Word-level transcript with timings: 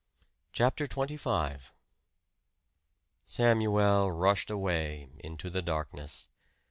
CHAPTER 0.51 0.87
XXV 0.87 1.61
Samuel 3.27 4.11
rushed 4.11 4.49
away 4.49 5.11
into 5.21 5.51
the 5.51 5.61
darkness. 5.61 6.27